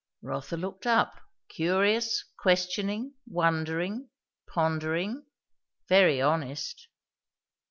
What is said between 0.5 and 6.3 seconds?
looked up, curious, questioning, wondering, pondering, very